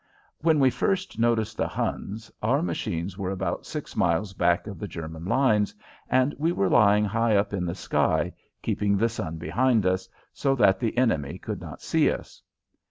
[0.39, 4.87] When we first noticed the Huns our machines were about six miles back of the
[4.87, 5.75] German lines
[6.09, 8.33] and we were lying high up in the sky,
[8.63, 12.41] keeping the sun behind us, so that the enemy could not see us.